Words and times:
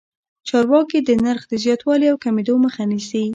چارواکي 0.49 0.99
د 1.03 1.09
نرخ 1.25 1.41
د 1.47 1.53
زیاتوالي 1.63 2.07
او 2.09 2.17
کمېدو 2.23 2.55
مخه 2.65 2.83
نیسي. 2.91 3.25